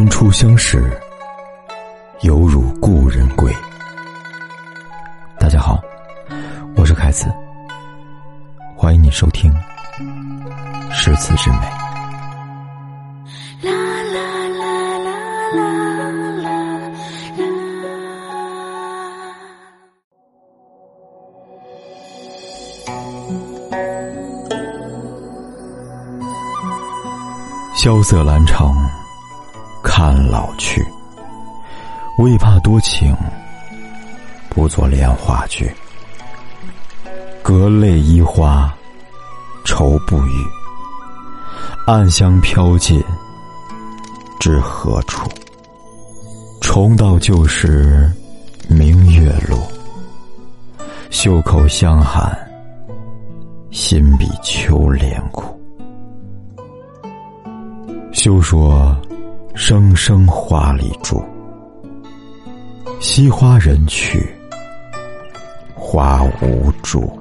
[0.00, 0.98] 君初相识，
[2.22, 3.54] 犹如故人归。
[5.38, 5.78] 大家好，
[6.74, 7.30] 我是凯子，
[8.74, 9.52] 欢迎你收听
[10.90, 11.56] 《诗词之美》。
[13.62, 13.70] 啦
[14.14, 15.10] 啦啦啦
[15.54, 15.68] 啦
[16.08, 16.50] 啦啦。
[27.74, 28.74] 萧瑟兰长。
[30.02, 30.82] 看老去，
[32.16, 33.14] 为怕多情，
[34.48, 35.70] 不作莲花句。
[37.42, 38.74] 隔泪依花，
[39.62, 40.32] 愁不语。
[41.86, 42.98] 暗香飘尽，
[44.40, 45.28] 知何处？
[46.62, 48.10] 重到旧时，
[48.70, 49.58] 明月路。
[51.10, 52.34] 袖口相寒，
[53.70, 55.60] 心比秋莲苦。
[58.14, 58.96] 休说。
[59.54, 61.22] 声声花里住，
[63.00, 64.26] 惜花人去，
[65.74, 67.18] 花无主。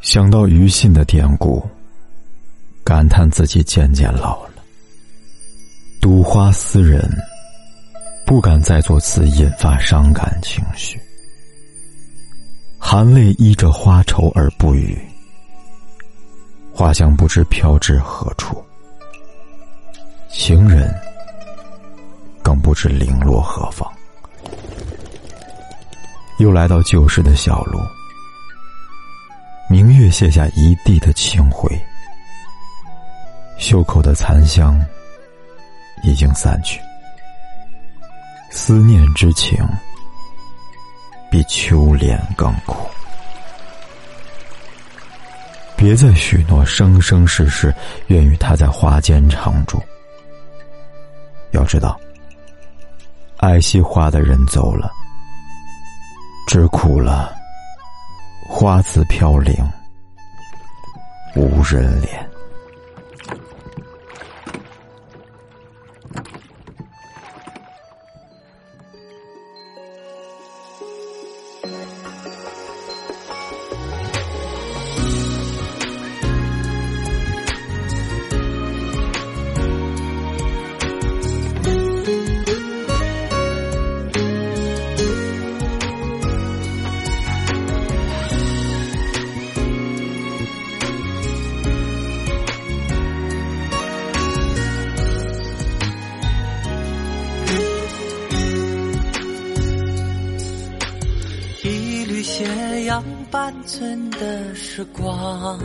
[0.00, 1.62] 想到庾信的典故，
[2.84, 4.62] 感叹自己渐渐老了。
[6.00, 7.02] 睹花思人，
[8.24, 11.00] 不敢再作词，引发伤感情绪。
[12.88, 14.96] 含泪依着花愁而不语，
[16.72, 18.64] 花香不知飘至何处。
[20.30, 20.94] 情人
[22.44, 23.92] 更不知零落何方。
[26.38, 27.80] 又来到旧时的小路，
[29.68, 31.68] 明月卸下一地的清辉，
[33.58, 34.80] 袖口的残香
[36.04, 36.80] 已经散去，
[38.48, 39.58] 思念之情。
[41.36, 42.88] 比秋莲更苦。
[45.76, 47.74] 别再许诺生生世世
[48.06, 49.78] 愿与他在花间常住。
[51.50, 52.00] 要知道，
[53.36, 54.90] 爱惜花的人走了，
[56.48, 57.36] 只苦了
[58.48, 59.54] 花自飘零，
[61.34, 62.35] 无人怜。
[103.36, 105.60] 半寸的时光，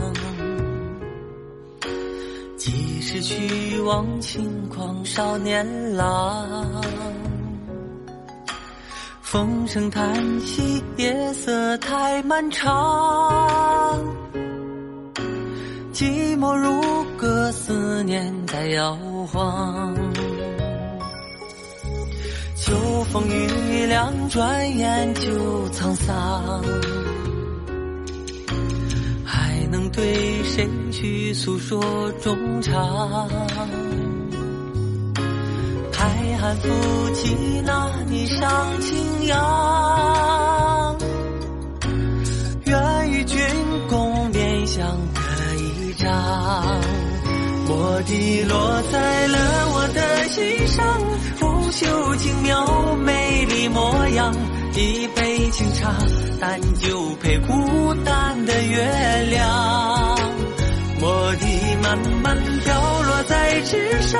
[2.58, 5.66] 几时去往轻狂少年
[5.96, 6.82] 郎？
[9.22, 13.98] 风声叹息，夜色太漫长，
[15.94, 16.78] 寂寞如
[17.16, 18.94] 歌，思念在摇
[19.32, 19.94] 晃。
[22.54, 22.74] 秋
[23.10, 26.62] 风雨凉，转眼就沧桑。
[30.54, 31.82] 谁去诉说
[32.20, 33.26] 衷肠？
[35.90, 36.68] 太寒负
[37.14, 40.98] 起那霓裳轻扬，
[42.66, 43.40] 愿与君
[43.88, 45.20] 共勉香的
[45.56, 46.12] 一张。
[47.66, 49.38] 墨滴落在了
[49.72, 51.00] 我的心上。
[51.36, 54.34] 拂袖轻描美丽模样，
[54.74, 55.94] 一杯清茶，
[56.38, 59.91] 淡酒配孤单的月亮。
[61.92, 62.34] 慢慢
[62.64, 64.18] 飘落在纸上，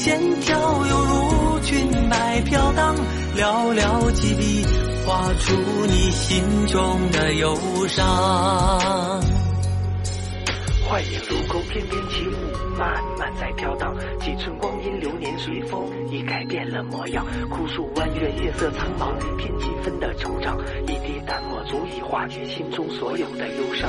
[0.00, 2.96] 线条犹如裙摆飘荡，
[3.36, 4.66] 寥寥几笔
[5.06, 5.54] 画出
[5.86, 9.22] 你心中的忧伤。
[10.84, 12.76] 幻影如钩，翩翩起舞。
[12.76, 13.94] 慢慢在飘荡。
[14.18, 17.24] 几寸光阴，流年随风已改变了模样。
[17.48, 20.58] 枯树弯月，夜色苍茫，添几分的惆怅。
[20.82, 23.88] 一滴淡墨，足以化解心中所有的忧伤。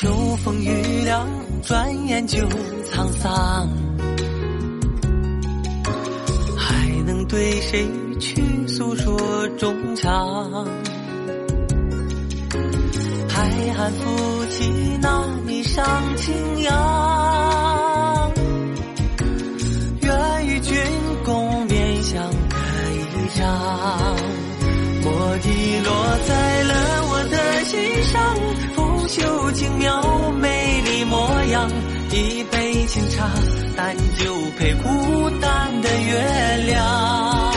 [0.00, 0.14] 秋
[0.44, 1.26] 风雨凉，
[1.64, 2.38] 转眼就
[2.84, 3.68] 沧桑。
[6.56, 7.84] 还能对谁
[8.20, 9.18] 去诉说
[9.58, 10.64] 衷肠？
[13.28, 13.42] 海
[13.76, 14.70] 岸浮起
[15.02, 15.84] 那一上
[16.16, 16.72] 清扬，
[32.18, 33.28] 一杯清茶，
[33.76, 37.54] 淡酒配孤单的月亮。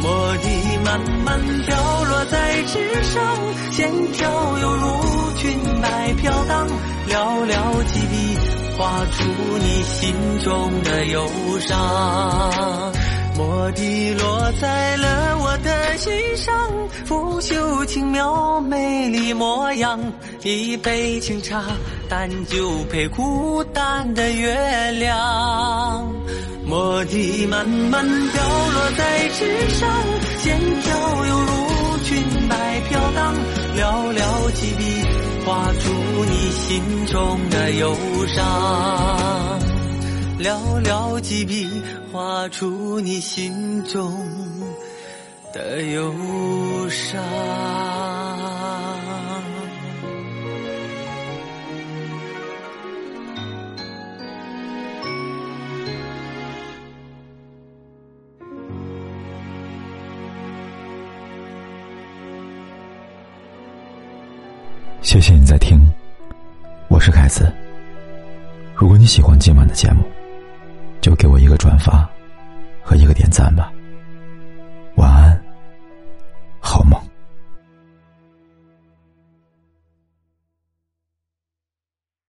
[0.00, 0.48] 墨滴
[0.84, 3.36] 慢慢飘落在纸上，
[3.72, 6.66] 线条犹如裙摆飘荡，
[7.08, 8.38] 寥寥几笔
[8.78, 9.22] 画出
[9.58, 11.28] 你心中的忧
[11.60, 12.92] 伤。
[13.36, 16.54] 墨滴落在了我的心上，
[17.04, 19.98] 拂袖轻描美丽模样。
[20.42, 21.64] 一杯清茶，
[22.08, 26.08] 淡酒配孤单的月亮。
[26.64, 28.42] 墨滴慢慢掉
[28.72, 29.90] 落在纸上，
[30.38, 33.34] 线条犹如裙摆飘荡，
[33.76, 34.84] 寥寥几笔
[35.44, 35.90] 画出
[36.24, 37.96] 你心中的忧
[38.28, 39.73] 伤。
[40.36, 41.68] 寥寥几笔
[42.12, 44.12] 画出你心中
[45.52, 46.12] 的忧
[46.88, 47.22] 伤。
[65.00, 65.78] 谢谢你在听，
[66.88, 67.52] 我是凯子。
[68.74, 70.02] 如果你喜欢今晚的节目，
[71.04, 72.08] 就给我一个转发
[72.82, 73.70] 和一个点赞吧。